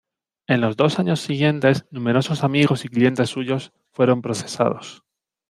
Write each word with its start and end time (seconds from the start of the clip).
En 0.47 0.61
los 0.61 0.77
dos 0.77 0.97
años 0.97 1.19
siguientes 1.19 1.85
numerosos 1.91 2.43
amigos 2.43 2.85
y 2.85 2.89
clientes 2.89 3.29
suyos 3.29 3.71
fueron 3.91 4.23
procesados. 4.23 5.03